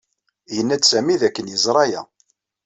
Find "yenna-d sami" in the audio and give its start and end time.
0.55-1.15